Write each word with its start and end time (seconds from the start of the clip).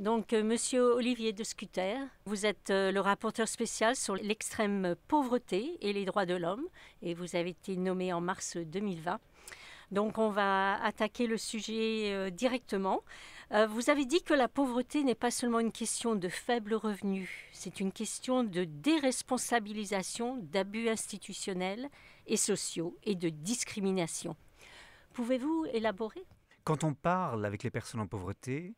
Donc, 0.00 0.32
euh, 0.32 0.42
Monsieur 0.42 0.94
Olivier 0.94 1.34
de 1.34 1.44
Scuter, 1.44 1.96
vous 2.24 2.46
êtes 2.46 2.70
euh, 2.70 2.90
le 2.90 3.00
rapporteur 3.00 3.46
spécial 3.46 3.94
sur 3.94 4.14
l'extrême 4.14 4.94
pauvreté 5.08 5.76
et 5.82 5.92
les 5.92 6.06
droits 6.06 6.24
de 6.24 6.34
l'homme, 6.34 6.64
et 7.02 7.12
vous 7.12 7.36
avez 7.36 7.50
été 7.50 7.76
nommé 7.76 8.10
en 8.10 8.22
mars 8.22 8.56
2020. 8.56 9.20
Donc, 9.90 10.16
on 10.16 10.30
va 10.30 10.82
attaquer 10.82 11.26
le 11.26 11.36
sujet 11.36 12.14
euh, 12.14 12.30
directement. 12.30 13.02
vous 13.68 13.90
avez 13.90 14.06
dit 14.06 14.22
que 14.22 14.32
la 14.32 14.48
pauvreté 14.48 15.04
n'est 15.04 15.14
pas 15.14 15.30
seulement 15.30 15.60
une 15.60 15.72
question 15.72 16.14
de 16.14 16.30
faible 16.30 16.72
revenu, 16.72 17.50
c'est 17.52 17.78
une 17.80 17.92
question 17.92 18.42
de 18.42 18.64
déresponsabilisation, 18.64 20.38
d'abus 20.38 20.88
institutionnels 20.88 21.90
et 22.26 22.38
sociaux 22.38 22.96
et 23.04 23.16
de 23.16 23.28
discrimination. 23.28 24.34
Pouvez-vous 25.12 25.66
élaborer? 25.74 26.24
Quand 26.64 26.84
on 26.84 26.94
parle 26.94 27.44
avec 27.44 27.64
les 27.64 27.70
personnes 27.70 28.00
en 28.00 28.06
pauvreté, 28.06 28.74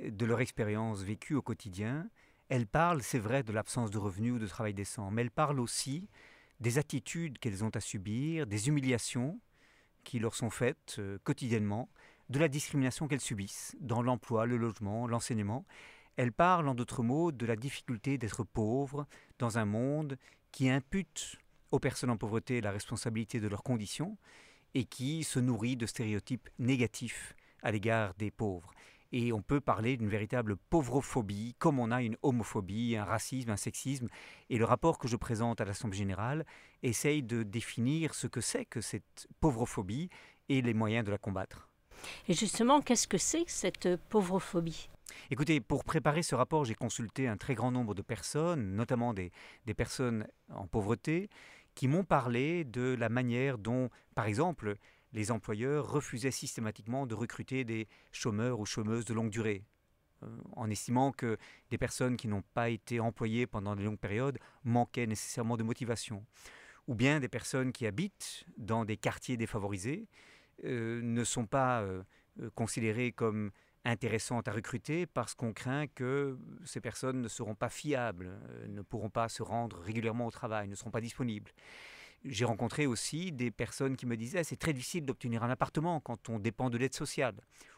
de 0.00 0.26
leur 0.26 0.40
expérience 0.40 1.02
vécue 1.02 1.34
au 1.34 1.42
quotidien. 1.42 2.08
Elles 2.48 2.66
parlent, 2.66 3.02
c'est 3.02 3.18
vrai, 3.18 3.42
de 3.42 3.52
l'absence 3.52 3.90
de 3.90 3.98
revenus 3.98 4.34
ou 4.34 4.38
de 4.38 4.46
travail 4.46 4.74
décent, 4.74 5.10
mais 5.10 5.22
elles 5.22 5.30
parlent 5.30 5.60
aussi 5.60 6.08
des 6.60 6.78
attitudes 6.78 7.38
qu'elles 7.38 7.64
ont 7.64 7.70
à 7.70 7.80
subir, 7.80 8.46
des 8.46 8.68
humiliations 8.68 9.40
qui 10.04 10.18
leur 10.18 10.34
sont 10.34 10.50
faites 10.50 10.96
euh, 10.98 11.18
quotidiennement, 11.24 11.90
de 12.28 12.38
la 12.38 12.48
discrimination 12.48 13.08
qu'elles 13.08 13.20
subissent 13.20 13.76
dans 13.80 14.02
l'emploi, 14.02 14.46
le 14.46 14.56
logement, 14.56 15.06
l'enseignement. 15.06 15.64
Elles 16.16 16.32
parlent, 16.32 16.68
en 16.68 16.74
d'autres 16.74 17.02
mots, 17.02 17.32
de 17.32 17.46
la 17.46 17.56
difficulté 17.56 18.18
d'être 18.18 18.44
pauvre 18.44 19.06
dans 19.38 19.58
un 19.58 19.64
monde 19.64 20.16
qui 20.50 20.70
impute 20.70 21.36
aux 21.70 21.78
personnes 21.78 22.10
en 22.10 22.16
pauvreté 22.16 22.60
la 22.60 22.70
responsabilité 22.70 23.40
de 23.40 23.48
leurs 23.48 23.62
conditions 23.62 24.16
et 24.74 24.84
qui 24.84 25.24
se 25.24 25.38
nourrit 25.38 25.76
de 25.76 25.86
stéréotypes 25.86 26.48
négatifs 26.58 27.34
à 27.62 27.70
l'égard 27.70 28.14
des 28.14 28.30
pauvres. 28.30 28.72
Et 29.18 29.32
on 29.32 29.40
peut 29.40 29.62
parler 29.62 29.96
d'une 29.96 30.10
véritable 30.10 30.56
pauvrophobie, 30.68 31.54
comme 31.58 31.78
on 31.78 31.90
a 31.90 32.02
une 32.02 32.18
homophobie, 32.20 32.96
un 32.96 33.04
racisme, 33.06 33.48
un 33.48 33.56
sexisme. 33.56 34.08
Et 34.50 34.58
le 34.58 34.66
rapport 34.66 34.98
que 34.98 35.08
je 35.08 35.16
présente 35.16 35.58
à 35.62 35.64
l'Assemblée 35.64 35.96
générale 35.96 36.44
essaye 36.82 37.22
de 37.22 37.42
définir 37.42 38.12
ce 38.12 38.26
que 38.26 38.42
c'est 38.42 38.66
que 38.66 38.82
cette 38.82 39.26
pauvrophobie 39.40 40.10
et 40.50 40.60
les 40.60 40.74
moyens 40.74 41.06
de 41.06 41.10
la 41.10 41.16
combattre. 41.16 41.70
Et 42.28 42.34
justement, 42.34 42.82
qu'est-ce 42.82 43.08
que 43.08 43.16
c'est 43.16 43.44
cette 43.46 43.88
pauvrophobie? 44.10 44.90
Écoutez, 45.30 45.62
pour 45.62 45.84
préparer 45.84 46.22
ce 46.22 46.34
rapport, 46.34 46.66
j'ai 46.66 46.74
consulté 46.74 47.26
un 47.26 47.38
très 47.38 47.54
grand 47.54 47.70
nombre 47.70 47.94
de 47.94 48.02
personnes, 48.02 48.76
notamment 48.76 49.14
des, 49.14 49.32
des 49.64 49.72
personnes 49.72 50.26
en 50.50 50.66
pauvreté, 50.66 51.30
qui 51.74 51.88
m'ont 51.88 52.04
parlé 52.04 52.64
de 52.64 52.94
la 52.98 53.08
manière 53.08 53.56
dont, 53.56 53.88
par 54.14 54.26
exemple, 54.26 54.76
les 55.16 55.30
employeurs 55.30 55.90
refusaient 55.90 56.30
systématiquement 56.30 57.06
de 57.06 57.14
recruter 57.14 57.64
des 57.64 57.88
chômeurs 58.12 58.60
ou 58.60 58.66
chômeuses 58.66 59.06
de 59.06 59.14
longue 59.14 59.30
durée, 59.30 59.64
euh, 60.22 60.26
en 60.52 60.68
estimant 60.68 61.10
que 61.10 61.38
des 61.70 61.78
personnes 61.78 62.18
qui 62.18 62.28
n'ont 62.28 62.44
pas 62.52 62.68
été 62.68 63.00
employées 63.00 63.46
pendant 63.46 63.74
de 63.74 63.82
longues 63.82 63.98
périodes 63.98 64.38
manquaient 64.62 65.06
nécessairement 65.06 65.56
de 65.56 65.62
motivation. 65.62 66.22
Ou 66.86 66.94
bien 66.94 67.18
des 67.18 67.30
personnes 67.30 67.72
qui 67.72 67.86
habitent 67.86 68.44
dans 68.58 68.84
des 68.84 68.98
quartiers 68.98 69.38
défavorisés 69.38 70.06
euh, 70.64 71.00
ne 71.02 71.24
sont 71.24 71.46
pas 71.46 71.80
euh, 71.80 72.02
considérées 72.54 73.10
comme 73.10 73.52
intéressantes 73.86 74.48
à 74.48 74.52
recruter 74.52 75.06
parce 75.06 75.34
qu'on 75.34 75.54
craint 75.54 75.86
que 75.86 76.38
ces 76.64 76.82
personnes 76.82 77.22
ne 77.22 77.28
seront 77.28 77.54
pas 77.54 77.70
fiables, 77.70 78.38
ne 78.68 78.82
pourront 78.82 79.10
pas 79.10 79.30
se 79.30 79.42
rendre 79.42 79.78
régulièrement 79.78 80.26
au 80.26 80.30
travail, 80.30 80.68
ne 80.68 80.74
seront 80.74 80.90
pas 80.90 81.00
disponibles. 81.00 81.52
J'ai 82.24 82.44
rencontré 82.44 82.86
aussi 82.86 83.32
des 83.32 83.50
personnes 83.50 83.96
qui 83.96 84.06
me 84.06 84.16
disaient 84.16 84.44
c'est 84.44 84.56
très 84.56 84.72
difficile 84.72 85.04
d'obtenir 85.04 85.44
un 85.44 85.50
appartement 85.50 86.00
quand 86.00 86.28
on 86.28 86.38
dépend 86.38 86.70
de 86.70 86.78
l'aide 86.78 86.94
sociale 86.94 87.34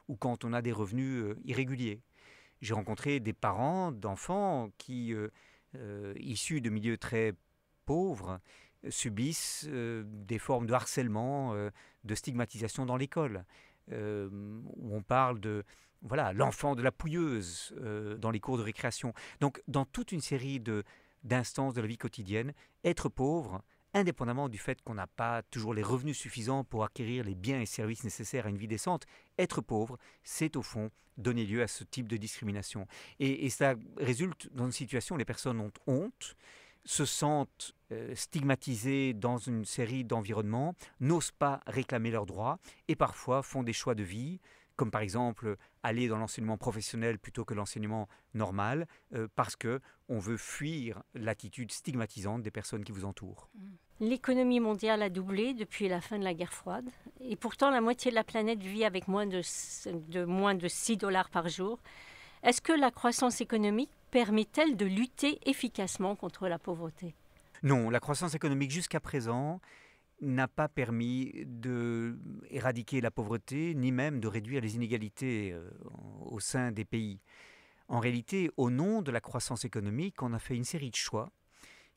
ou 0.08 0.16
quand 0.16 0.44
on 0.44 0.52
a 0.52 0.62
des 0.62 0.72
revenus 0.72 1.22
euh, 1.22 1.36
irréguliers. 1.44 2.00
J'ai 2.60 2.74
rencontré 2.74 3.20
des 3.20 3.32
parents 3.32 3.92
d'enfants 3.92 4.70
qui, 4.78 5.12
euh, 5.12 5.28
euh, 5.76 6.14
issus 6.18 6.60
de 6.60 6.70
milieux 6.70 6.96
très 6.96 7.34
pauvres, 7.84 8.40
subissent 8.90 9.66
des 9.68 10.38
formes 10.38 10.66
de 10.66 10.72
harcèlement, 10.72 11.52
de 12.04 12.14
stigmatisation 12.14 12.86
dans 12.86 12.96
l'école. 12.96 13.44
où 13.90 14.94
on 14.94 15.02
parle 15.02 15.40
de 15.40 15.64
voilà 16.02 16.32
l'enfant 16.32 16.76
de 16.76 16.82
la 16.82 16.92
pouilleuse 16.92 17.74
dans 18.18 18.30
les 18.30 18.38
cours 18.38 18.56
de 18.56 18.62
récréation. 18.62 19.14
Donc 19.40 19.60
dans 19.66 19.84
toute 19.84 20.12
une 20.12 20.20
série 20.20 20.60
de 20.60 20.84
d'instances 21.24 21.74
de 21.74 21.80
la 21.80 21.88
vie 21.88 21.98
quotidienne, 21.98 22.52
être 22.84 23.08
pauvre, 23.08 23.64
indépendamment 23.94 24.48
du 24.48 24.58
fait 24.58 24.82
qu'on 24.82 24.94
n'a 24.94 25.06
pas 25.06 25.42
toujours 25.42 25.74
les 25.74 25.82
revenus 25.82 26.18
suffisants 26.18 26.64
pour 26.64 26.84
acquérir 26.84 27.24
les 27.24 27.34
biens 27.34 27.60
et 27.60 27.66
services 27.66 28.04
nécessaires 28.04 28.46
à 28.46 28.50
une 28.50 28.58
vie 28.58 28.68
décente, 28.68 29.06
être 29.38 29.60
pauvre, 29.60 29.98
c'est 30.22 30.56
au 30.56 30.62
fond 30.62 30.90
donner 31.16 31.44
lieu 31.44 31.62
à 31.62 31.66
ce 31.66 31.84
type 31.84 32.08
de 32.08 32.16
discrimination. 32.16 32.86
Et, 33.18 33.50
ça 33.50 33.74
résulte 33.96 34.48
dans 34.52 34.66
une 34.66 34.72
situation 34.72 35.16
où 35.16 35.18
les 35.18 35.24
personnes 35.24 35.60
ont 35.60 35.72
honte, 35.86 36.36
se 36.84 37.04
sentent 37.04 37.74
euh, 37.92 38.14
stigmatisées 38.14 39.12
dans 39.12 39.36
une 39.36 39.64
série 39.64 40.04
d'environnements, 40.04 40.74
n'osent 41.00 41.32
pas 41.32 41.60
réclamer 41.66 42.10
leurs 42.10 42.24
droits 42.24 42.58
et 42.86 42.96
parfois 42.96 43.42
font 43.42 43.62
des 43.62 43.72
choix 43.72 43.94
de 43.94 44.04
vie 44.04 44.40
comme 44.78 44.90
par 44.90 45.02
exemple 45.02 45.56
aller 45.82 46.08
dans 46.08 46.16
l'enseignement 46.16 46.56
professionnel 46.56 47.18
plutôt 47.18 47.44
que 47.44 47.52
l'enseignement 47.52 48.08
normal, 48.32 48.86
euh, 49.14 49.26
parce 49.34 49.56
que 49.56 49.80
on 50.08 50.18
veut 50.18 50.38
fuir 50.38 51.02
l'attitude 51.14 51.72
stigmatisante 51.72 52.42
des 52.42 52.50
personnes 52.50 52.84
qui 52.84 52.92
vous 52.92 53.04
entourent. 53.04 53.50
L'économie 54.00 54.60
mondiale 54.60 55.02
a 55.02 55.10
doublé 55.10 55.52
depuis 55.52 55.88
la 55.88 56.00
fin 56.00 56.18
de 56.18 56.24
la 56.24 56.32
guerre 56.32 56.52
froide, 56.52 56.88
et 57.20 57.34
pourtant 57.34 57.70
la 57.70 57.80
moitié 57.80 58.12
de 58.12 58.14
la 58.14 58.24
planète 58.24 58.60
vit 58.60 58.84
avec 58.84 59.08
moins 59.08 59.26
de, 59.26 59.42
de 60.08 60.24
moins 60.24 60.54
de 60.54 60.68
6 60.68 60.96
dollars 60.96 61.28
par 61.28 61.48
jour. 61.48 61.80
Est-ce 62.44 62.60
que 62.60 62.72
la 62.72 62.92
croissance 62.92 63.40
économique 63.40 63.90
permet-elle 64.12 64.76
de 64.76 64.86
lutter 64.86 65.40
efficacement 65.44 66.14
contre 66.14 66.46
la 66.46 66.60
pauvreté? 66.60 67.16
Non, 67.64 67.90
la 67.90 67.98
croissance 67.98 68.36
économique 68.36 68.70
jusqu'à 68.70 69.00
présent 69.00 69.60
n'a 70.20 70.48
pas 70.48 70.68
permis 70.68 71.32
de 71.46 72.18
éradiquer 72.50 73.00
la 73.00 73.10
pauvreté, 73.10 73.74
ni 73.74 73.92
même 73.92 74.20
de 74.20 74.28
réduire 74.28 74.60
les 74.60 74.74
inégalités 74.74 75.52
euh, 75.52 75.70
au 76.20 76.40
sein 76.40 76.72
des 76.72 76.84
pays. 76.84 77.20
En 77.88 78.00
réalité, 78.00 78.50
au 78.56 78.70
nom 78.70 79.00
de 79.00 79.10
la 79.10 79.20
croissance 79.20 79.64
économique, 79.64 80.22
on 80.22 80.32
a 80.32 80.38
fait 80.38 80.56
une 80.56 80.64
série 80.64 80.90
de 80.90 80.96
choix 80.96 81.30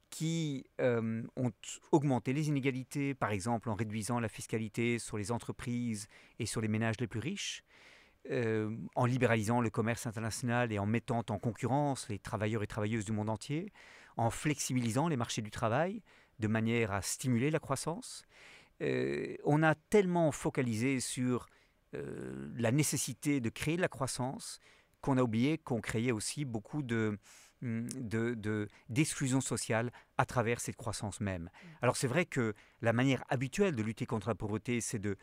qui 0.09 0.65
euh, 0.81 1.23
ont 1.35 1.51
augmenté 1.91 2.33
les 2.33 2.49
inégalités, 2.49 3.13
par 3.13 3.31
exemple 3.31 3.69
en 3.69 3.75
réduisant 3.75 4.19
la 4.19 4.27
fiscalité 4.27 4.99
sur 4.99 5.17
les 5.17 5.31
entreprises 5.31 6.07
et 6.37 6.45
sur 6.45 6.61
les 6.61 6.67
ménages 6.67 6.99
les 6.99 7.07
plus 7.07 7.19
riches, 7.19 7.63
euh, 8.29 8.75
en 8.95 9.05
libéralisant 9.05 9.61
le 9.61 9.69
commerce 9.69 10.05
international 10.05 10.71
et 10.71 10.79
en 10.79 10.85
mettant 10.85 11.25
en 11.29 11.39
concurrence 11.39 12.07
les 12.09 12.19
travailleurs 12.19 12.61
et 12.61 12.67
travailleuses 12.67 13.05
du 13.05 13.13
monde 13.13 13.29
entier, 13.29 13.71
en 14.17 14.29
flexibilisant 14.29 15.07
les 15.07 15.17
marchés 15.17 15.41
du 15.41 15.49
travail, 15.49 16.03
de 16.41 16.47
manière 16.47 16.91
à 16.91 17.01
stimuler 17.01 17.49
la 17.51 17.59
croissance. 17.59 18.23
Euh, 18.81 19.37
on 19.45 19.63
a 19.63 19.75
tellement 19.75 20.31
focalisé 20.31 20.99
sur 20.99 21.47
euh, 21.93 22.49
la 22.57 22.71
nécessité 22.71 23.39
de 23.39 23.49
créer 23.49 23.77
de 23.77 23.81
la 23.81 23.87
croissance 23.87 24.59
qu'on 25.01 25.17
a 25.17 25.23
oublié 25.23 25.57
qu'on 25.57 25.81
créait 25.81 26.11
aussi 26.11 26.43
beaucoup 26.45 26.81
de, 26.81 27.17
hum, 27.61 27.87
d'exclusion 28.89 29.37
de, 29.37 29.43
sociale 29.43 29.91
à 30.17 30.25
travers 30.25 30.59
cette 30.59 30.75
croissance 30.75 31.21
même. 31.21 31.49
Alors 31.81 31.95
c'est 31.95 32.07
vrai 32.07 32.25
que 32.25 32.53
la 32.81 32.91
manière 32.91 33.23
habituelle 33.29 33.75
de 33.75 33.83
lutter 33.83 34.05
contre 34.05 34.27
la 34.27 34.35
pauvreté, 34.35 34.81
c'est 34.81 34.99
de 34.99 35.15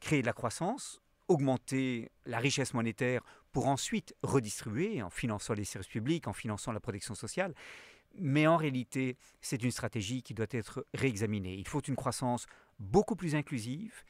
créer 0.00 0.20
de 0.20 0.26
la 0.26 0.32
croissance, 0.32 1.00
augmenter 1.28 2.10
la 2.26 2.38
richesse 2.38 2.74
monétaire 2.74 3.22
pour 3.52 3.68
ensuite 3.68 4.14
redistribuer 4.22 5.02
en 5.02 5.10
finançant 5.10 5.54
les 5.54 5.64
services 5.64 5.88
publics, 5.88 6.26
en 6.26 6.32
finançant 6.32 6.72
la 6.72 6.80
protection 6.80 7.14
sociale. 7.14 7.54
Mais 8.18 8.46
en 8.46 8.56
réalité, 8.56 9.16
c'est 9.40 9.62
une 9.62 9.70
stratégie 9.70 10.22
qui 10.22 10.34
doit 10.34 10.46
être 10.50 10.86
réexaminée. 10.94 11.54
Il 11.54 11.66
faut 11.66 11.80
une 11.80 11.96
croissance 11.96 12.46
beaucoup 12.78 13.16
plus 13.16 13.34
inclusive. 13.34 14.04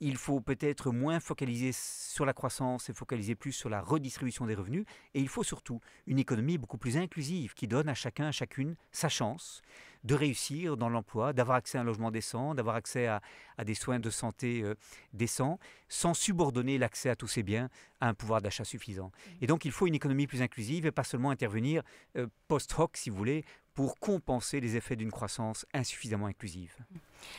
Il 0.00 0.16
faut 0.16 0.40
peut-être 0.40 0.92
moins 0.92 1.20
focaliser 1.20 1.72
sur 1.72 2.24
la 2.24 2.32
croissance 2.32 2.88
et 2.88 2.94
focaliser 2.94 3.34
plus 3.34 3.52
sur 3.52 3.68
la 3.68 3.82
redistribution 3.82 4.46
des 4.46 4.54
revenus. 4.54 4.86
Et 5.14 5.20
il 5.20 5.28
faut 5.28 5.44
surtout 5.44 5.80
une 6.06 6.18
économie 6.18 6.58
beaucoup 6.58 6.78
plus 6.78 6.96
inclusive 6.96 7.52
qui 7.54 7.68
donne 7.68 7.88
à 7.88 7.94
chacun, 7.94 8.26
à 8.26 8.32
chacune 8.32 8.76
sa 8.92 9.08
chance 9.08 9.60
de 10.04 10.14
réussir 10.14 10.76
dans 10.76 10.88
l'emploi, 10.88 11.32
d'avoir 11.32 11.58
accès 11.58 11.76
à 11.76 11.82
un 11.82 11.84
logement 11.84 12.10
décent, 12.10 12.54
d'avoir 12.54 12.76
accès 12.76 13.06
à, 13.06 13.20
des 13.64 13.74
soins 13.74 14.00
de 14.00 14.08
santé 14.08 14.62
euh, 14.62 14.74
décents, 15.12 15.58
sans 15.88 16.14
subordonner 16.14 16.78
l'accès 16.78 17.10
à 17.10 17.16
tous 17.16 17.28
ces 17.28 17.42
biens 17.42 17.68
à 18.00 18.08
un 18.08 18.14
pouvoir 18.14 18.40
d'achat 18.40 18.64
suffisant. 18.64 19.12
Et 19.42 19.46
donc 19.46 19.66
il 19.66 19.72
faut 19.72 19.86
une 19.86 19.94
économie 19.94 20.26
plus 20.26 20.40
inclusive 20.40 20.86
et 20.86 20.90
pas 20.90 21.04
seulement 21.04 21.30
intervenir 21.30 21.82
euh, 22.16 22.26
post-hoc, 22.48 22.96
si 22.96 23.10
vous 23.10 23.16
voulez, 23.16 23.44
pour 23.80 23.98
compenser 23.98 24.60
les 24.60 24.76
effets 24.76 24.94
d'une 24.94 25.10
croissance 25.10 25.64
insuffisamment 25.72 26.26
inclusive. 26.26 26.76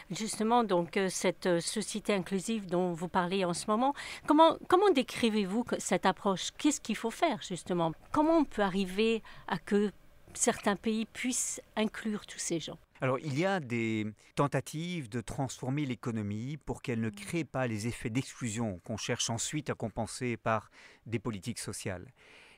Justement, 0.10 0.64
donc 0.64 0.98
euh, 0.98 1.08
cette 1.08 1.60
société 1.60 2.16
inclusive 2.16 2.66
dont 2.66 2.94
vous 2.94 3.08
parlez 3.08 3.46
en 3.46 3.54
ce 3.54 3.68
moment, 3.68 3.94
comment, 4.26 4.58
comment 4.68 4.90
décrivez-vous 4.90 5.64
cette 5.78 6.08
approche? 6.08 6.50
Qu'est-ce 6.58 6.82
qu'il 6.82 6.96
faut 6.96 7.12
faire 7.12 7.40
justement? 7.44 7.92
Comment 8.12 8.40
on 8.40 8.44
peut 8.44 8.64
arriver 8.64 9.22
à 9.48 9.60
que 9.60 9.92
certains 10.34 10.76
pays 10.76 11.06
puissent 11.06 11.62
inclure 11.76 12.26
tous 12.26 12.40
ces 12.40 12.60
gens? 12.60 12.80
Alors, 13.02 13.20
il 13.20 13.38
y 13.38 13.46
a 13.46 13.60
des 13.60 14.08
tentatives 14.36 15.10
de 15.10 15.22
transformer 15.22 15.86
l'économie 15.86 16.58
pour 16.58 16.82
qu'elle 16.82 17.02
ne 17.02 17.10
mm. 17.10 17.16
crée 17.16 17.44
pas 17.44 17.68
les 17.68 17.86
effets 17.86 18.10
d'exclusion 18.10 18.80
qu'on 18.84 18.98
cherche 18.98 19.30
ensuite 19.30 19.70
à 19.70 19.76
compenser 19.76 20.38
par 20.38 20.72
des 21.06 21.20
politiques 21.20 21.60
sociales. 21.60 22.08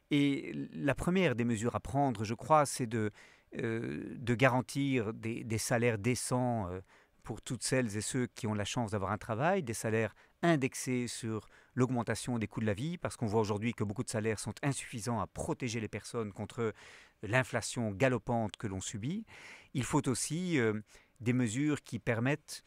Et 0.09 0.53
la 0.74 0.95
première 0.95 1.35
des 1.35 1.44
mesures 1.44 1.75
à 1.75 1.81
prendre, 1.81 2.24
je 2.24 2.33
crois, 2.33 2.65
c'est 2.65 2.85
de, 2.85 3.00
euh, 3.07 3.09
de 3.62 4.36
garantir 4.36 5.14
des, 5.14 5.44
des 5.44 5.58
salaires 5.58 5.98
décents 5.98 6.68
euh, 6.70 6.82
pour 7.24 7.42
toutes 7.42 7.64
celles 7.64 7.96
et 7.96 8.02
ceux 8.02 8.28
qui 8.28 8.48
ont 8.48 8.54
la 8.54 8.66
chance 8.66 8.92
d'avoir 8.92 9.12
un 9.12 9.18
travail, 9.18 9.64
des 9.64 9.74
salaires 9.74 10.14
indexés 10.42 11.08
sur 11.08 11.48
l'augmentation 11.74 12.38
des 12.38 12.48
coûts 12.48 12.60
de 12.60 12.66
la 12.66 12.74
vie, 12.74 12.98
parce 12.98 13.16
qu'on 13.16 13.28
voit 13.28 13.40
aujourd'hui 13.40 13.74
que 13.74 13.84
beaucoup 13.84 14.04
de 14.04 14.10
salaires 14.10 14.40
sont 14.40 14.54
insuffisants 14.62 15.22
à 15.22 15.28
protéger 15.28 15.80
les 15.80 15.88
personnes 15.88 16.34
contre 16.34 16.74
l'inflation 17.22 17.92
galopante 17.92 18.58
que 18.58 18.68
l'on 18.68 18.82
subit. 18.82 19.26
Il 19.74 19.84
faut 19.84 20.08
aussi 20.10 20.60
euh, 20.60 20.82
des 21.22 21.34
mesures 21.34 21.82
qui 21.82 22.00
permettent 22.00 22.64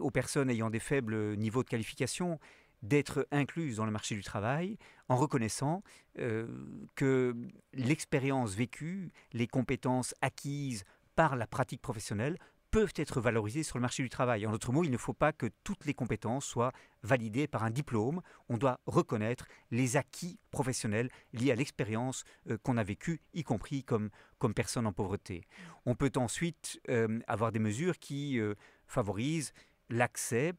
aux 0.00 0.10
personnes 0.10 0.50
ayant 0.50 0.68
des 0.68 0.80
faibles 0.80 1.36
niveaux 1.36 1.62
de 1.62 1.68
qualification 1.68 2.40
d'être 2.82 3.26
incluses 3.30 3.76
dans 3.76 3.84
le 3.84 3.92
marché 3.92 4.14
du 4.14 4.22
travail 4.22 4.76
en 5.08 5.16
reconnaissant 5.16 5.82
euh, 6.18 6.46
que 6.94 7.34
l'expérience 7.72 8.54
vécue, 8.54 9.12
les 9.32 9.46
compétences 9.46 10.14
acquises 10.20 10.84
par 11.14 11.36
la 11.36 11.46
pratique 11.46 11.82
professionnelle 11.82 12.38
peuvent 12.70 12.94
être 12.96 13.20
valorisées 13.20 13.62
sur 13.62 13.76
le 13.76 13.82
marché 13.82 14.02
du 14.02 14.08
travail. 14.08 14.46
En 14.46 14.50
d'autres 14.50 14.72
mots, 14.72 14.82
il 14.82 14.90
ne 14.90 14.96
faut 14.96 15.12
pas 15.12 15.32
que 15.32 15.46
toutes 15.62 15.84
les 15.84 15.92
compétences 15.92 16.46
soient 16.46 16.72
validées 17.02 17.46
par 17.46 17.64
un 17.64 17.70
diplôme. 17.70 18.22
On 18.48 18.56
doit 18.56 18.80
reconnaître 18.86 19.46
les 19.70 19.98
acquis 19.98 20.38
professionnels 20.50 21.10
liés 21.34 21.52
à 21.52 21.54
l'expérience 21.54 22.24
euh, 22.48 22.56
qu'on 22.62 22.78
a 22.78 22.82
vécue, 22.82 23.20
y 23.34 23.42
compris 23.42 23.84
comme, 23.84 24.08
comme 24.38 24.54
personne 24.54 24.86
en 24.86 24.92
pauvreté. 24.94 25.44
On 25.84 25.94
peut 25.94 26.12
ensuite 26.16 26.80
euh, 26.88 27.20
avoir 27.26 27.52
des 27.52 27.58
mesures 27.58 27.98
qui 27.98 28.40
favorisent 28.86 29.52
l'accès 29.92 30.52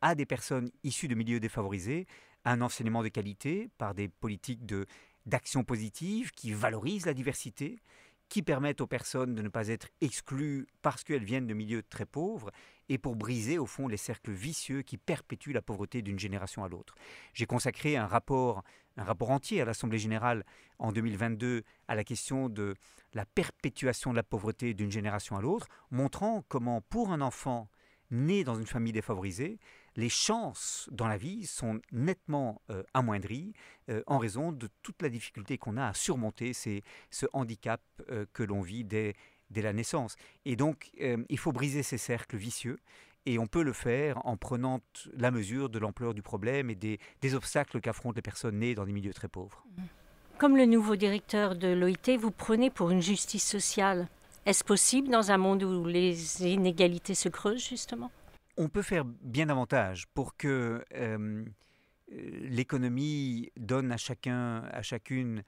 à 0.00 0.14
des 0.14 0.26
personnes 0.26 0.70
issues 0.82 1.08
de 1.08 1.14
milieux 1.14 1.40
défavorisés 1.40 2.06
à 2.44 2.52
un 2.52 2.60
enseignement 2.60 3.02
de 3.02 3.08
qualité 3.08 3.70
par 3.78 3.94
des 3.94 4.08
politiques 4.08 4.66
de, 4.66 4.86
d'action 5.26 5.64
positive 5.64 6.32
qui 6.32 6.52
valorisent 6.52 7.06
la 7.06 7.14
diversité, 7.14 7.80
qui 8.28 8.42
permettent 8.42 8.80
aux 8.80 8.86
personnes 8.86 9.34
de 9.34 9.42
ne 9.42 9.48
pas 9.48 9.68
être 9.68 9.88
exclues 10.00 10.66
parce 10.82 11.04
qu'elles 11.04 11.24
viennent 11.24 11.46
de 11.46 11.54
milieux 11.54 11.82
très 11.82 12.06
pauvres 12.06 12.50
et 12.88 12.98
pour 12.98 13.16
briser 13.16 13.58
au 13.58 13.66
fond 13.66 13.88
les 13.88 13.96
cercles 13.96 14.32
vicieux 14.32 14.82
qui 14.82 14.96
perpétuent 14.96 15.52
la 15.52 15.62
pauvreté 15.62 16.02
d'une 16.02 16.18
génération 16.18 16.64
à 16.64 16.68
l'autre. 16.68 16.94
J'ai 17.34 17.46
consacré 17.46 17.96
un 17.96 18.06
rapport, 18.06 18.62
un 18.96 19.04
rapport 19.04 19.30
entier 19.30 19.60
à 19.60 19.64
l'Assemblée 19.64 19.98
générale 19.98 20.44
en 20.78 20.92
2022 20.92 21.62
à 21.88 21.94
la 21.94 22.04
question 22.04 22.48
de 22.48 22.74
la 23.14 23.26
perpétuation 23.26 24.12
de 24.12 24.16
la 24.16 24.22
pauvreté 24.22 24.74
d'une 24.74 24.92
génération 24.92 25.36
à 25.36 25.40
l'autre, 25.40 25.66
montrant 25.90 26.44
comment 26.48 26.80
pour 26.80 27.10
un 27.10 27.20
enfant 27.20 27.68
né 28.10 28.44
dans 28.44 28.54
une 28.54 28.66
famille 28.66 28.92
défavorisée, 28.92 29.58
les 29.96 30.08
chances 30.08 30.88
dans 30.92 31.08
la 31.08 31.16
vie 31.16 31.46
sont 31.46 31.80
nettement 31.92 32.62
euh, 32.70 32.82
amoindries 32.94 33.52
euh, 33.88 34.02
en 34.06 34.18
raison 34.18 34.52
de 34.52 34.68
toute 34.82 35.02
la 35.02 35.08
difficulté 35.08 35.58
qu'on 35.58 35.76
a 35.76 35.86
à 35.86 35.94
surmonter 35.94 36.52
ces, 36.52 36.82
ce 37.10 37.26
handicap 37.32 37.82
euh, 38.10 38.26
que 38.32 38.42
l'on 38.42 38.60
vit 38.60 38.84
dès, 38.84 39.14
dès, 39.50 39.62
la 39.62 39.72
naissance. 39.72 40.16
Et 40.44 40.56
donc, 40.56 40.90
il 40.98 41.38
faut 41.38 41.52
briser 41.52 41.82
ces 41.82 41.98
cercles 41.98 42.36
vicieux. 42.36 42.78
Et 43.26 43.38
on 43.38 43.46
peut 43.46 43.62
le 43.62 43.74
faire 43.74 44.24
en 44.26 44.38
prenant 44.38 44.80
la 45.12 45.30
mesure 45.30 45.68
de 45.68 45.78
l'ampleur 45.78 46.14
du 46.14 46.22
problème 46.22 46.70
et 46.70 46.74
des, 46.74 46.98
des 47.20 47.34
obstacles 47.34 47.80
qu'affrontent 47.80 48.16
les 48.16 48.22
personnes 48.22 48.58
nées 48.58 48.74
dans 48.74 48.86
des 48.86 48.92
milieux 48.92 49.12
très 49.12 49.28
pauvres. 49.28 49.66
Comme 50.38 50.56
le 50.56 50.64
nouveau 50.64 50.96
directeur 50.96 51.54
de 51.54 51.68
l'OIT, 51.68 52.16
vous 52.18 52.30
prenez 52.30 52.70
pour 52.70 52.90
une 52.90 53.02
justice 53.02 53.46
sociale? 53.46 54.08
Est-ce 54.46 54.64
possible 54.64 55.08
dans 55.08 55.30
un 55.30 55.38
monde 55.38 55.62
où 55.62 55.84
les 55.84 56.46
inégalités 56.46 57.14
se 57.14 57.28
creusent, 57.28 57.68
justement? 57.68 58.10
On 58.56 58.68
peut 58.68 58.82
faire 58.82 59.04
bien 59.04 59.46
davantage 59.46 60.06
pour 60.14 60.36
que 60.36 60.84
euh, 60.94 61.44
l'économie 62.08 63.50
donne 63.56 63.92
à 63.92 63.96
chacun, 63.96 64.64
à 64.72 64.82
chacune 64.82 65.44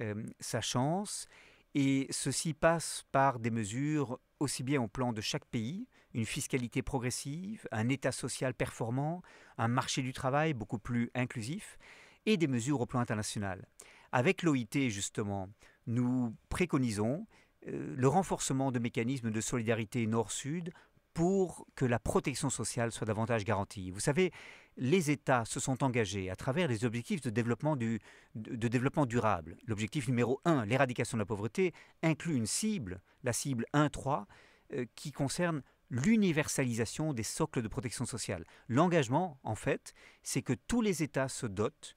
euh, 0.00 0.14
sa 0.40 0.60
chance. 0.60 1.26
Et 1.74 2.06
ceci 2.10 2.54
passe 2.54 3.04
par 3.12 3.38
des 3.38 3.50
mesures 3.50 4.18
aussi 4.40 4.62
bien 4.62 4.80
au 4.80 4.88
plan 4.88 5.12
de 5.12 5.20
chaque 5.20 5.44
pays, 5.44 5.86
une 6.14 6.24
fiscalité 6.24 6.82
progressive, 6.82 7.66
un 7.70 7.88
État 7.88 8.12
social 8.12 8.54
performant, 8.54 9.22
un 9.58 9.68
marché 9.68 10.02
du 10.02 10.12
travail 10.12 10.54
beaucoup 10.54 10.78
plus 10.78 11.10
inclusif, 11.14 11.76
et 12.24 12.36
des 12.36 12.46
mesures 12.46 12.80
au 12.80 12.86
plan 12.86 13.00
international. 13.00 13.66
Avec 14.12 14.42
l'OIT, 14.42 14.88
justement, 14.88 15.50
nous 15.86 16.34
préconisons 16.48 17.26
le 17.66 18.08
renforcement 18.08 18.72
de 18.72 18.78
mécanismes 18.78 19.30
de 19.30 19.40
solidarité 19.40 20.06
nord-sud 20.06 20.72
pour 21.16 21.66
que 21.74 21.86
la 21.86 21.98
protection 21.98 22.50
sociale 22.50 22.92
soit 22.92 23.06
davantage 23.06 23.42
garantie. 23.44 23.90
Vous 23.90 24.00
savez, 24.00 24.32
les 24.76 25.10
États 25.10 25.46
se 25.46 25.60
sont 25.60 25.82
engagés 25.82 26.28
à 26.28 26.36
travers 26.36 26.68
les 26.68 26.84
objectifs 26.84 27.22
de 27.22 27.30
développement, 27.30 27.74
du, 27.74 28.00
de, 28.34 28.68
développement 28.68 29.06
durable. 29.06 29.56
L'objectif 29.64 30.08
numéro 30.08 30.42
1, 30.44 30.66
l'éradication 30.66 31.16
de 31.16 31.22
la 31.22 31.26
pauvreté, 31.26 31.72
inclut 32.02 32.36
une 32.36 32.44
cible, 32.44 33.00
la 33.24 33.32
cible 33.32 33.64
1.3, 33.72 34.26
euh, 34.74 34.84
qui 34.94 35.10
concerne 35.10 35.62
l'universalisation 35.88 37.14
des 37.14 37.22
socles 37.22 37.62
de 37.62 37.68
protection 37.68 38.04
sociale. 38.04 38.44
L'engagement, 38.68 39.40
en 39.42 39.54
fait, 39.54 39.94
c'est 40.22 40.42
que 40.42 40.52
tous 40.52 40.82
les 40.82 41.02
États 41.02 41.28
se 41.28 41.46
dotent 41.46 41.94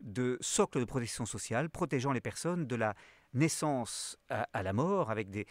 de 0.00 0.38
socles 0.40 0.78
de 0.78 0.84
protection 0.84 1.26
sociale 1.26 1.70
protégeant 1.70 2.12
les 2.12 2.20
personnes 2.20 2.66
de 2.66 2.76
la 2.76 2.94
naissance 3.34 4.18
à, 4.28 4.62
la 4.62 4.72
mort, 4.72 5.10
avec 5.10 5.30
des, 5.30 5.46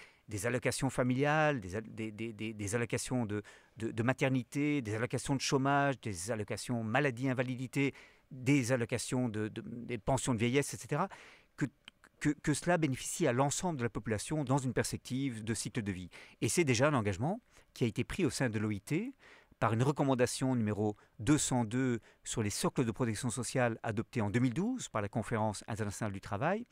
allocations 0.46 0.90
familiales, 0.90 1.62
des, 1.62 2.76
allocations 2.76 3.26
de, 3.26 3.42
de, 3.78 4.04
maternité, 4.04 4.82
des 4.82 4.96
allocations 4.96 5.36
de 5.36 5.42
chômage, 5.42 6.00
des 6.02 6.32
allocations 6.32 6.84
maladie, 6.84 7.30
invalidité, 7.30 7.94
des 8.32 8.72
allocations 8.72 9.30
de, 9.30 9.52
des 9.56 9.98
pensions 9.98 10.34
de 10.34 10.40
vieillesse, 10.40 10.74
etc., 10.74 11.04
que, 11.56 11.66
que, 12.20 12.30
que 12.30 12.54
cela 12.54 12.78
bénéficie 12.78 13.28
à 13.28 13.34
l'ensemble 13.34 13.78
de 13.78 13.84
la 13.84 13.90
population 13.90 14.44
dans 14.44 14.58
une 14.58 14.74
perspective 14.74 15.44
de 15.44 15.54
cycle 15.54 15.82
de 15.82 15.92
vie. 15.92 16.10
Et 16.42 16.50
c'est 16.50 16.64
déjà 16.64 16.90
un 16.90 16.94
engagement 16.94 17.42
qui 17.74 17.86
a 17.86 17.88
été 17.88 18.04
pris 18.04 18.26
au 18.26 18.30
sein 18.30 18.50
de 18.50 18.60
l'OIT 18.60 19.14
par 19.60 19.74
une 19.74 19.84
recommandation 19.84 20.56
numéro 20.56 20.96
202 21.20 22.00
sur 22.24 22.42
les 22.42 22.50
socles 22.50 22.86
de 22.86 22.92
protection 22.92 23.30
sociale 23.30 23.78
adoptée 23.84 24.22
en 24.22 24.30
2012 24.30 24.90
par 24.90 25.02
la 25.02 25.10
Conférence 25.10 25.64
internationale 25.68 26.14
du 26.14 26.22
travail. 26.22 26.66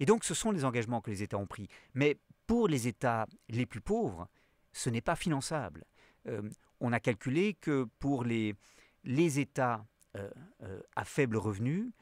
Et 0.00 0.06
donc 0.06 0.24
ce 0.24 0.34
sont 0.34 0.50
les 0.50 0.64
engagements 0.64 1.00
que 1.00 1.10
les 1.10 1.22
États 1.22 1.38
ont 1.38 1.46
pris. 1.46 1.68
Mais 1.94 2.18
pour 2.46 2.68
les 2.68 2.88
États 2.88 3.26
les 3.48 3.66
plus 3.66 3.80
pauvres, 3.80 4.28
ce 4.72 4.90
n'est 4.90 5.00
pas 5.00 5.16
finançable. 5.16 5.84
Euh, 6.26 6.42
on 6.80 6.92
a 6.92 7.00
calculé 7.00 7.54
que 7.54 7.84
pour 7.98 8.24
les, 8.24 8.56
États 9.04 9.86
euh, 10.16 10.28
euh, 10.62 10.80
à 10.96 11.04
faible 11.04 11.36
revenu, 11.36 11.92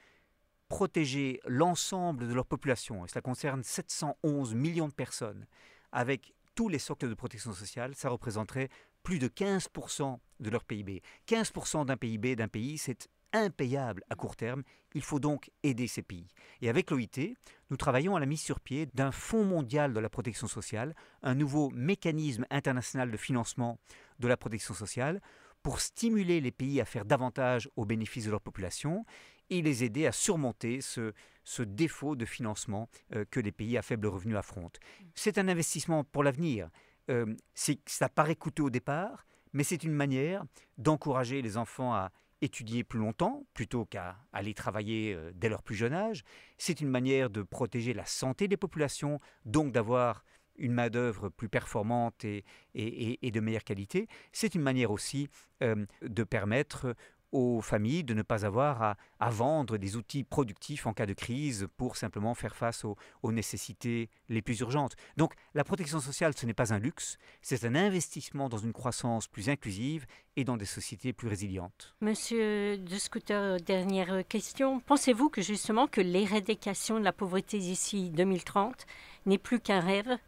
protéger 0.69 1.41
l'ensemble 1.47 2.29
de 2.29 2.33
leur 2.33 2.47
population, 2.47 3.05
et 3.05 3.09
cela 3.09 3.21
concerne 3.21 3.63
711 3.63 4.55
millions 4.55 4.89
de 4.89 4.95
personnes, 4.95 5.47
avec 5.93 6.33
tous 6.55 6.69
les 6.69 6.79
socles 6.79 7.09
de 7.09 7.15
protection 7.15 7.53
sociale, 7.53 7.95
ça 7.95 8.09
représenterait 8.09 8.69
plus 9.03 9.19
de 9.19 9.29
15% 9.29 10.19
de 10.41 10.51
leur 10.51 10.65
PIB. 10.65 11.03
15% 11.29 11.87
d'un 11.87 11.97
PIB 11.97 12.37
d'un 12.37 12.49
pays, 12.49 12.79
c'est 12.79 13.09
impayable 13.33 14.03
à 14.11 14.15
court 14.15 14.37
terme. 14.37 14.63
Il 14.95 15.03
faut 15.03 15.21
donc 15.21 15.51
aider 15.63 15.87
ces 15.87 16.03
pays. 16.03 16.29
Et 16.61 16.69
avec 16.69 16.91
l'OIT, 16.91 17.35
nous 17.71 17.77
travaillons 17.77 18.17
à 18.17 18.21
la 18.21 18.27
mise 18.27 18.41
sur 18.41 18.61
pied 18.61 18.87
d'un 18.95 19.13
Fonds 19.13 19.45
mondial 19.45 19.93
de 19.93 20.01
la 20.01 20.09
protection 20.09 20.49
sociale, 20.49 20.95
un 21.23 21.35
nouveau 21.35 21.71
mécanisme 21.71 22.45
international 22.51 23.11
de 23.11 23.17
financement 23.17 23.79
de 24.19 24.29
la 24.29 24.37
protection 24.37 24.75
sociale 24.75 25.21
pour 25.63 25.81
stimuler 25.81 26.41
les 26.41 26.51
pays 26.51 26.81
à 26.81 26.85
faire 26.85 27.05
davantage 27.05 27.69
au 27.77 27.85
bénéfice 27.85 28.25
de 28.25 28.31
leur 28.31 28.41
population 28.41 29.05
et 29.51 29.63
les 29.63 29.85
aider 29.85 30.07
à 30.07 30.13
surmonter 30.13 30.81
ce, 30.81 31.13
ce 31.45 31.63
défaut 31.63 32.17
de 32.17 32.25
financement 32.25 32.89
euh, 33.15 33.25
que 33.31 33.41
les 33.41 33.53
pays 33.53 33.77
à 33.77 33.83
faible 33.83 34.07
revenu 34.07 34.37
affrontent. 34.37 34.81
C'est 35.15 35.39
un 35.39 35.49
investissement 35.49 36.05
pour 36.05 36.23
l'avenir. 36.23 36.71
Euh, 37.11 37.35
ça 37.55 38.09
paraît 38.09 38.37
coûteux 38.37 38.65
au 38.65 38.71
départ, 38.71 39.27
mais 39.53 39.65
c'est 39.65 39.83
une 39.85 39.93
manière 39.93 40.45
d'encourager 40.79 41.43
les 41.43 41.57
enfants 41.57 41.93
à 41.93 42.13
étudier 42.41 42.85
plus 42.85 42.99
longtemps 42.99 43.45
plutôt 43.53 43.85
qu'à 43.85 44.17
aller 44.33 44.55
travailler 44.55 45.15
euh, 45.15 45.31
dès 45.35 45.49
leur 45.49 45.63
plus 45.63 45.75
jeune 45.75 45.93
âge. 45.93 46.25
C'est 46.57 46.81
une 46.81 46.89
manière 46.89 47.29
de 47.29 47.43
protéger 47.43 47.93
la 47.93 48.07
santé 48.07 48.49
des 48.49 48.57
populations, 48.57 49.21
donc 49.45 49.73
d'avoir 49.73 50.25
une 50.57 50.73
main-d'œuvre 50.73 51.31
plus 51.31 51.49
performante 51.49 52.25
et, 52.25 52.45
et, 52.75 53.31
de 53.31 53.41
meilleure 53.41 53.65
qualité. 53.65 54.09
C'est 54.31 54.55
une 54.55 54.61
manière 54.61 54.91
aussi 54.91 55.29
de 55.63 56.23
permettre 56.23 56.95
aux 57.33 57.61
familles 57.61 58.05
de 58.05 58.15
ne 58.15 58.23
pas 58.23 58.45
avoir 58.45 58.97
à, 59.19 59.31
vendre 59.31 59.77
des 59.77 59.97
outils 59.97 60.25
productifs 60.25 60.87
en 60.87 60.93
cas 60.93 61.07
de 61.07 61.13
crise 61.13 61.69
pour 61.77 61.97
simplement 61.97 62.35
faire 62.35 62.57
face 62.57 62.85
aux, 62.85 62.97
aux, 63.23 63.33
nécessités 63.33 64.11
les 64.29 64.43
plus 64.43 64.59
urgentes. 64.61 64.97
Donc 65.17 65.35
la 65.55 65.65
protection 65.65 66.01
sociale, 66.01 66.35
ce 66.37 66.47
n'est 66.47 66.55
pas 66.55 66.73
un 66.73 66.79
luxe, 66.79 67.19
c'est 67.43 67.65
un 67.65 67.75
investissement 67.75 68.49
dans 68.49 68.59
une 68.59 68.73
croissance 68.73 69.29
plus 69.29 69.49
inclusive 69.49 70.07
et 70.37 70.45
dans 70.45 70.57
des 70.57 70.65
sociétés 70.65 71.13
plus 71.13 71.29
résilientes. 71.29 71.95
Monsieur 72.01 72.79
De 72.79 72.97
Scooter, 72.97 73.59
dernière 73.59 74.27
question. 74.27 74.81
Pensez-vous 74.81 75.29
que 75.29 75.43
justement 75.43 75.87
que 75.87 76.01
l'éradication 76.01 76.99
de 76.99 77.05
la 77.05 77.13
pauvreté 77.13 77.59
d'ici 77.59 78.11
2030 78.11 78.87
n'est 79.27 79.39
plus 79.39 79.61
qu'un 79.61 79.81
rêve? 79.81 80.19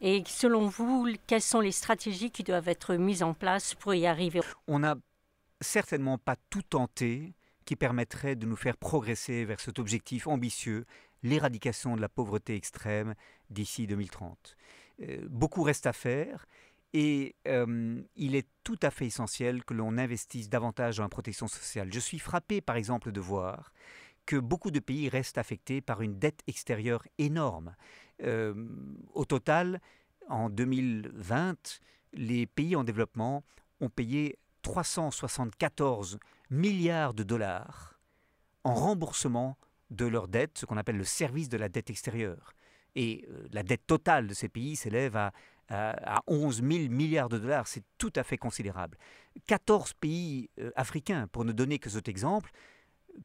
Et 0.00 0.24
selon 0.26 0.66
vous, 0.66 1.08
quelles 1.28 1.42
sont 1.42 1.60
les 1.60 1.70
stratégies 1.70 2.32
qui 2.32 2.42
doivent 2.42 2.68
être 2.68 2.96
mises 2.96 3.22
en 3.22 3.34
place 3.34 3.74
pour 3.74 3.94
y 3.94 4.06
arriver? 4.06 4.40
On 4.66 4.82
a 4.82 4.96
certainement 5.62 6.18
pas 6.18 6.36
tout 6.50 6.62
tenté 6.62 7.34
qui 7.64 7.76
permettrait 7.76 8.36
de 8.36 8.46
nous 8.46 8.56
faire 8.56 8.76
progresser 8.76 9.44
vers 9.44 9.60
cet 9.60 9.78
objectif 9.78 10.26
ambitieux, 10.26 10.84
l'éradication 11.22 11.96
de 11.96 12.00
la 12.00 12.08
pauvreté 12.08 12.56
extrême 12.56 13.14
d'ici 13.50 13.86
2030. 13.86 14.56
Euh, 15.02 15.26
beaucoup 15.28 15.62
reste 15.62 15.86
à 15.86 15.92
faire 15.92 16.46
et 16.92 17.34
euh, 17.48 18.02
il 18.16 18.34
est 18.34 18.48
tout 18.64 18.78
à 18.82 18.90
fait 18.90 19.06
essentiel 19.06 19.64
que 19.64 19.74
l'on 19.74 19.96
investisse 19.96 20.48
davantage 20.48 20.98
dans 20.98 21.04
la 21.04 21.08
protection 21.08 21.48
sociale. 21.48 21.92
Je 21.92 22.00
suis 22.00 22.18
frappé 22.18 22.60
par 22.60 22.76
exemple 22.76 23.12
de 23.12 23.20
voir 23.20 23.72
que 24.26 24.36
beaucoup 24.36 24.70
de 24.70 24.80
pays 24.80 25.08
restent 25.08 25.38
affectés 25.38 25.80
par 25.80 26.02
une 26.02 26.18
dette 26.18 26.42
extérieure 26.46 27.06
énorme. 27.18 27.74
Euh, 28.22 28.54
au 29.14 29.24
total, 29.24 29.80
en 30.28 30.48
2020, 30.48 31.80
les 32.12 32.46
pays 32.46 32.76
en 32.76 32.84
développement 32.84 33.42
ont 33.80 33.88
payé 33.88 34.38
374 34.62 36.18
milliards 36.50 37.14
de 37.14 37.22
dollars 37.22 37.98
en 38.64 38.74
remboursement 38.74 39.56
de 39.90 40.06
leur 40.06 40.28
dette, 40.28 40.58
ce 40.58 40.66
qu'on 40.66 40.76
appelle 40.76 40.96
le 40.96 41.04
service 41.04 41.48
de 41.48 41.56
la 41.56 41.68
dette 41.68 41.90
extérieure. 41.90 42.54
Et 42.94 43.26
euh, 43.28 43.46
la 43.52 43.62
dette 43.62 43.86
totale 43.86 44.26
de 44.26 44.34
ces 44.34 44.48
pays 44.48 44.76
s'élève 44.76 45.16
à, 45.16 45.32
à, 45.68 46.22
11 46.26 46.62
000 46.62 46.68
milliards 46.90 47.28
de 47.28 47.38
dollars. 47.38 47.66
C'est 47.66 47.84
tout 47.98 48.12
à 48.16 48.22
fait 48.22 48.38
considérable. 48.38 48.98
14 49.46 49.94
pays 49.94 50.50
euh, 50.58 50.70
africains, 50.76 51.26
pour 51.28 51.44
ne 51.44 51.52
donner 51.52 51.78
que 51.78 51.90
cet 51.90 52.08
exemple, 52.08 52.50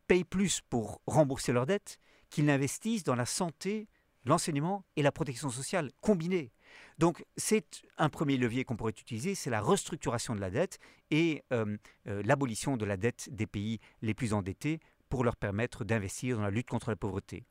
payent 0.08 0.24
plus 0.24 0.62
pour 0.70 1.01
rembourser 1.06 1.53
leurs 1.53 1.65
dettes 1.65 2.00
qu'ils 2.29 2.46
n'investissent 2.46 3.03
dans 3.03 3.15
la 3.15 3.25
santé, 3.25 3.88
l'enseignement 4.25 4.84
et 4.96 5.01
la 5.01 5.12
protection 5.12 5.50
sociale 5.50 5.91
combinés. 6.01 6.51
Donc 6.98 7.26
c'est 7.36 7.82
un 7.98 8.10
premier 8.10 8.38
levier 8.38 8.64
qu'on 8.64 8.76
pourrait 8.76 8.92
utiliser, 8.92 9.36
c'est 9.36 9.50
la 9.50 9.62
restructuration 9.62 10.36
de 10.36 10.42
la 10.42 10.50
dette 10.50 10.80
et 11.12 11.44
euh, 11.54 11.78
l'abolition 12.06 12.78
de 12.78 12.86
la 12.86 12.98
dette 12.98 13.30
des 13.32 13.48
pays 13.48 13.80
les 14.02 14.14
plus 14.14 14.34
endettés 14.34 14.80
pour 15.10 15.24
leur 15.24 15.36
permettre 15.36 15.86
d'investir 15.86 16.38
dans 16.38 16.44
la 16.44 16.52
lutte 16.52 16.70
contre 16.70 16.90
la 16.90 16.96
pauvreté. 16.96 17.44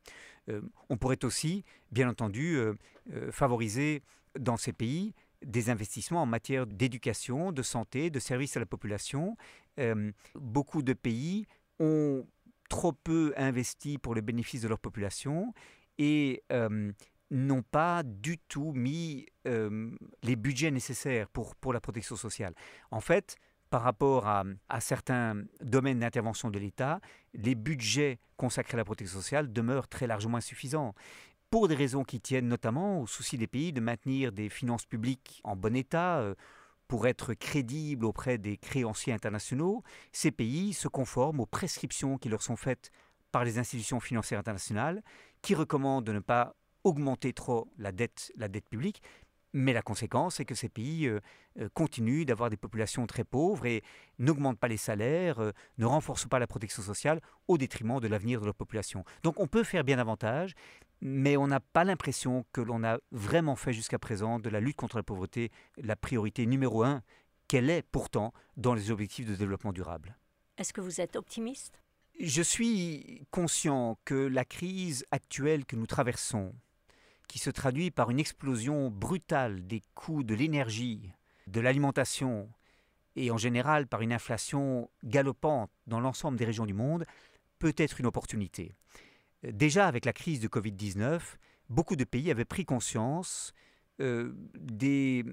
Euh, 0.49 0.61
on 0.89 0.97
pourrait 0.97 1.25
aussi, 1.25 1.65
bien 1.91 2.09
entendu, 2.09 2.57
euh, 2.57 2.75
euh, 3.13 3.33
favoriser 3.33 4.03
dans 4.39 4.57
ces 4.57 4.73
pays 4.73 5.15
des 5.45 5.71
investissements 5.71 6.23
en 6.23 6.27
matière 6.27 6.67
d'éducation, 6.67 7.53
de 7.53 7.63
santé, 7.63 8.11
de 8.11 8.19
services 8.19 8.57
à 8.57 8.61
la 8.61 8.67
population. 8.67 9.37
beaucoup 10.35 10.83
de 10.83 10.95
pays 10.95 11.47
ont 11.79 12.27
trop 12.71 12.93
peu 12.93 13.35
investi 13.37 13.99
pour 13.99 14.15
le 14.15 14.23
bénéfice 14.23 14.63
de 14.63 14.69
leur 14.69 14.79
population 14.79 15.53
et 15.99 16.43
n'ont 17.31 17.63
pas 17.63 18.03
du 18.03 18.39
tout 18.39 18.73
mis 18.73 19.27
les 19.45 20.37
budgets 20.37 20.71
nécessaires 20.71 21.29
pour, 21.29 21.73
la 21.73 21.81
protection 21.81 22.17
sociale. 22.17 22.55
En 22.91 23.01
fait, 23.01 23.37
par 23.71 23.83
rapport 23.83 24.27
à, 24.27 24.45
certains 24.81 25.43
domaines 25.61 26.01
d'intervention 26.01 26.51
de 26.51 26.59
l'État, 26.59 27.01
les 27.35 27.55
budgets 27.55 28.19
consacrés 28.37 28.75
à 28.75 28.79
la 28.79 28.85
protection 28.85 29.19
sociale 29.19 29.53
demeurent 29.53 29.89
très 29.89 30.07
largement 30.07 30.39
insuffisants. 30.39 30.95
Pour 31.51 31.69
des 31.69 31.75
raisons 31.75 32.05
qui 32.05 32.21
tiennent 32.21 32.49
notamment 32.49 33.01
au 33.01 33.07
souci 33.07 33.39
des 33.39 33.47
pays 33.47 33.73
de 33.73 33.81
maintenir 33.81 34.33
des 34.33 34.49
finances 34.49 34.85
publiques 34.85 35.41
en 35.45 35.57
bon 35.57 35.77
état, 35.77 36.19
euh, 36.19 36.35
pour 36.89 37.07
être 37.07 37.35
crédibles 37.35 38.05
auprès 38.05 38.39
des 38.39 38.57
créanciers 38.57 39.13
internationaux, 39.13 39.83
ces 40.13 40.31
pays 40.31 40.73
se 40.73 40.89
conforment 40.89 41.41
aux 41.41 41.47
prescriptions 41.47 42.19
qui 42.19 42.29
leur 42.29 42.43
sont 42.43 42.57
faites 42.57 42.91
par 43.33 43.45
les 43.45 43.59
institutions 43.59 44.01
financières 44.01 44.39
internationales, 44.39 45.03
qui 45.43 45.55
recommandent 45.55 46.05
de 46.05 46.13
ne 46.13 46.21
pas 46.21 46.55
augmenter 46.87 47.33
trop 47.33 47.69
la 47.79 47.91
dette, 47.91 48.33
la 48.37 48.49
dette 48.49 48.69
publique, 48.69 49.03
mais 49.53 49.73
la 49.73 49.83
conséquence, 49.83 50.37
c'est 50.37 50.45
que 50.45 50.55
ces 50.55 50.69
pays 50.69 51.07
euh, 51.07 51.21
euh, 51.59 51.69
continuent 51.73 52.25
d'avoir 52.25 52.51
des 52.51 52.57
populations 52.57 53.07
très 53.07 53.25
pauvres 53.25 53.67
et 53.67 53.83
n'augmentent 54.19 54.59
pas 54.59 54.69
les 54.69 54.77
salaires, 54.77 55.41
euh, 55.41 55.53
ne 55.79 55.87
renforcent 55.87 56.29
pas 56.29 56.39
la 56.39 56.47
protection 56.47 56.83
sociale 56.83 57.21
au 57.49 57.59
détriment 57.59 57.99
de 57.99 58.07
l'avenir 58.07 58.41
de 58.41 58.45
leur 58.45 58.55
population. 58.55 59.05
Donc 59.23 59.41
on 59.41 59.47
peut 59.47 59.65
faire 59.65 59.83
bien 59.83 59.97
davantage, 59.97 60.55
mais 61.01 61.37
on 61.37 61.49
n'a 61.49 61.61
pas 61.61 61.85
l'impression 61.85 62.45
que 62.53 62.61
l'on 62.61 62.85
a 62.85 62.99
vraiment 63.11 63.57
fait 63.57 63.73
jusqu'à 63.73 63.99
présent 63.99 64.39
de 64.39 64.49
la 64.49 64.61
lutte 64.61 64.77
contre 64.77 64.99
la 64.99 65.03
pauvreté 65.03 65.51
la 65.79 65.97
priorité 65.97 66.47
numéro 66.47 66.85
un, 66.85 67.03
qu'elle 67.49 67.71
est 67.71 67.83
pourtant 67.83 68.33
dans 68.57 68.75
les 68.75 68.91
objectifs 68.91 69.27
de 69.27 69.35
développement 69.35 69.73
durable. 69.73 70.17
Est-ce 70.59 70.73
que 70.73 70.81
vous 70.81 71.01
êtes 71.01 71.17
optimiste? 71.17 71.81
Je 72.21 72.43
suis 72.43 73.27
conscient 73.31 73.99
que 74.05 74.15
la 74.15 74.45
crise 74.45 75.05
actuelle 75.11 75.67
que 75.67 75.77
nous 75.77 75.87
traversons, 75.87 76.55
qui 77.29 77.39
se 77.39 77.51
traduit 77.51 77.91
par 77.91 78.11
une 78.11 78.21
explosion 78.21 78.91
brutale 78.91 79.67
des 79.67 79.83
coûts 79.95 80.23
de 80.23 80.35
l'énergie, 80.35 81.13
de 81.47 81.61
l'alimentation 81.61 82.49
et 83.17 83.31
en 83.31 83.39
général 83.39 83.87
par 83.87 84.03
une 84.03 84.13
inflation 84.13 84.91
galopante 85.05 85.71
dans 85.87 86.01
l'ensemble 86.01 86.39
des 86.39 86.45
régions 86.45 86.67
du 86.67 86.75
monde, 86.75 87.05
peut 87.59 87.75
être 87.77 88.01
une 88.01 88.07
opportunité. 88.07 88.75
Déjà 89.43 89.87
avec 89.87 90.05
la 90.05 90.13
crise 90.13 90.41
de 90.41 90.49
Covid-19, 90.49 91.21
beaucoup 91.69 91.97
de 91.97 92.05
pays 92.05 92.31
avaient 92.31 92.45
pris 92.45 92.65
conscience 92.65 93.53
euh, 94.01 94.33
des 94.55 95.25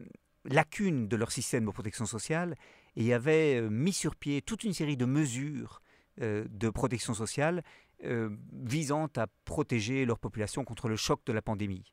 lacunes 0.46 1.08
de 1.08 1.16
leur 1.16 1.32
système 1.32 1.66
de 1.66 1.72
protection 1.72 2.06
sociale 2.06 2.56
et 2.96 3.14
avaient 3.14 3.62
euh, 3.62 3.70
mis 3.70 3.94
sur 3.94 4.16
pied 4.16 4.42
toute 4.42 4.64
une 4.64 4.74
série 4.74 4.98
de 4.98 5.06
mesures 5.06 5.82
euh, 6.22 6.46
de 6.50 6.70
protection 6.70 7.14
sociale 7.14 7.64
euh, 8.05 8.29
visant 8.51 9.07
à 9.15 9.27
protéger 9.45 10.05
leur 10.05 10.19
population 10.19 10.63
contre 10.63 10.89
le 10.89 10.95
choc 10.95 11.22
de 11.25 11.33
la 11.33 11.41
pandémie. 11.41 11.83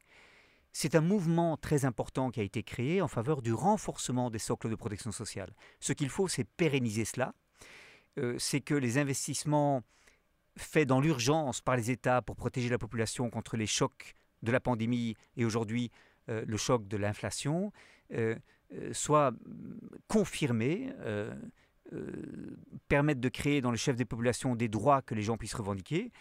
C'est 0.72 0.94
un 0.94 1.00
mouvement 1.00 1.56
très 1.56 1.84
important 1.84 2.30
qui 2.30 2.40
a 2.40 2.42
été 2.42 2.62
créé 2.62 3.00
en 3.02 3.08
faveur 3.08 3.42
du 3.42 3.52
renforcement 3.52 4.30
des 4.30 4.38
socles 4.38 4.70
de 4.70 4.74
protection 4.74 5.12
sociale. 5.12 5.54
Ce 5.78 5.92
qu'il 5.92 6.08
faut, 6.08 6.28
c'est 6.28 6.44
pérenniser 6.44 7.04
cela. 7.04 7.34
Euh, 8.18 8.36
c'est 8.38 8.60
que 8.60 8.74
les 8.74 8.98
investissements 8.98 9.82
faits 10.56 10.88
dans 10.88 11.00
l'urgence 11.00 11.60
par 11.60 11.76
les 11.76 11.90
États 11.90 12.22
pour 12.22 12.36
protéger 12.36 12.68
la 12.68 12.78
population 12.78 13.30
contre 13.30 13.56
les 13.56 13.66
chocs 13.66 14.14
de 14.42 14.50
la 14.52 14.60
pandémie 14.60 15.16
et 15.36 15.44
aujourd'hui 15.44 15.90
euh, 16.28 16.44
le 16.46 16.56
choc 16.56 16.88
de 16.88 16.96
l'inflation 16.96 17.72
soient 18.92 19.32
confirmés 20.08 20.92
euh, 21.92 22.56
permettre 22.88 23.20
de 23.20 23.28
créer 23.28 23.60
dans 23.60 23.70
le 23.70 23.76
chef 23.76 23.96
des 23.96 24.04
populations 24.04 24.54
des 24.56 24.68
droits 24.68 25.02
que 25.02 25.14
les 25.14 25.22
gens 25.22 25.36
puissent 25.36 25.54
revendiquer, 25.54 26.12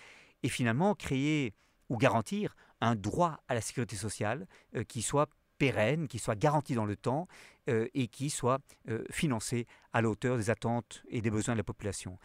et 0.44 0.50
finalement 0.50 0.96
créer 0.96 1.54
ou 1.90 1.98
garantir 1.98 2.56
un 2.82 2.96
droit 2.96 3.42
à 3.48 3.54
la 3.54 3.62
sécurité 3.62 3.96
sociale 3.96 4.48
euh, 4.76 4.84
qui 4.84 5.02
soit 5.02 5.30
pérenne, 5.58 6.08
qui 6.08 6.20
soit 6.20 6.36
garanti 6.36 6.74
dans 6.74 6.86
le 6.86 6.96
temps 6.96 7.28
euh, 7.70 7.88
et 7.94 8.08
qui 8.08 8.30
soit 8.30 8.60
financé 9.12 9.68
à 9.92 10.02
la 10.02 10.10
hauteur 10.10 10.38
des 10.38 10.50
attentes 10.50 11.04
et 11.10 11.22
des 11.22 11.30
besoins 11.30 11.54
de 11.54 11.60
la 11.60 11.64
population. 11.64 12.18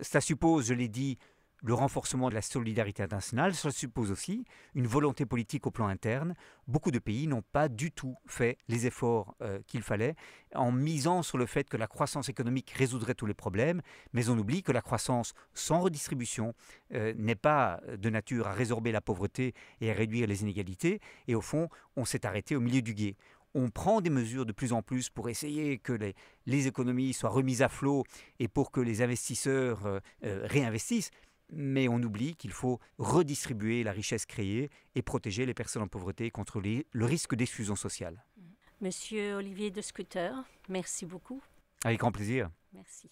ça 0.00 0.20
suppose, 0.20 0.66
je 0.66 0.74
l'ai 0.74 0.88
dit, 0.88 1.18
le 1.64 1.72
renforcement 1.72 2.28
de 2.28 2.34
la 2.34 2.42
solidarité 2.42 3.02
internationale, 3.02 3.54
cela 3.54 3.72
suppose 3.72 4.10
aussi 4.10 4.44
une 4.74 4.86
volonté 4.86 5.24
politique 5.24 5.66
au 5.66 5.70
plan 5.70 5.88
interne. 5.88 6.34
Beaucoup 6.68 6.90
de 6.90 6.98
pays 6.98 7.26
n'ont 7.26 7.42
pas 7.42 7.68
du 7.70 7.90
tout 7.90 8.16
fait 8.26 8.58
les 8.68 8.86
efforts 8.86 9.34
euh, 9.40 9.58
qu'il 9.66 9.80
fallait 9.80 10.14
en 10.54 10.70
misant 10.70 11.22
sur 11.22 11.38
le 11.38 11.46
fait 11.46 11.68
que 11.68 11.78
la 11.78 11.86
croissance 11.86 12.28
économique 12.28 12.70
résoudrait 12.70 13.14
tous 13.14 13.24
les 13.24 13.34
problèmes, 13.34 13.80
mais 14.12 14.28
on 14.28 14.38
oublie 14.38 14.62
que 14.62 14.72
la 14.72 14.82
croissance 14.82 15.32
sans 15.54 15.80
redistribution 15.80 16.54
euh, 16.92 17.14
n'est 17.16 17.34
pas 17.34 17.80
de 17.96 18.10
nature 18.10 18.46
à 18.46 18.52
résorber 18.52 18.92
la 18.92 19.00
pauvreté 19.00 19.54
et 19.80 19.90
à 19.90 19.94
réduire 19.94 20.26
les 20.26 20.42
inégalités, 20.42 21.00
et 21.28 21.34
au 21.34 21.40
fond, 21.40 21.70
on 21.96 22.04
s'est 22.04 22.26
arrêté 22.26 22.56
au 22.56 22.60
milieu 22.60 22.82
du 22.82 22.92
guet. 22.92 23.16
On 23.54 23.70
prend 23.70 24.00
des 24.00 24.10
mesures 24.10 24.44
de 24.44 24.52
plus 24.52 24.72
en 24.72 24.82
plus 24.82 25.08
pour 25.08 25.28
essayer 25.28 25.78
que 25.78 25.92
les, 25.92 26.66
économies 26.66 27.14
soient 27.14 27.30
remises 27.30 27.62
à 27.62 27.68
flot 27.68 28.02
et 28.40 28.48
pour 28.48 28.72
que 28.72 28.80
les 28.80 29.00
investisseurs 29.00 29.86
euh, 29.86 30.00
réinvestissent 30.20 31.10
mais 31.50 31.88
on 31.88 32.02
oublie 32.02 32.36
qu'il 32.36 32.50
faut 32.50 32.80
redistribuer 32.98 33.82
la 33.84 33.92
richesse 33.92 34.26
créée 34.26 34.70
et 34.94 35.02
protéger 35.02 35.46
les 35.46 35.54
personnes 35.54 35.82
en 35.82 35.88
pauvreté 35.88 36.30
contre 36.30 36.60
le 36.60 37.04
risque 37.04 37.34
d'exclusion 37.34 37.76
sociale. 37.76 38.24
Monsieur 38.80 39.34
Olivier 39.36 39.70
de 39.70 39.80
Scooter, 39.80 40.34
merci 40.68 41.06
beaucoup. 41.06 41.42
Avec 41.84 42.00
grand 42.00 42.12
plaisir. 42.12 42.50
Merci. 42.72 43.10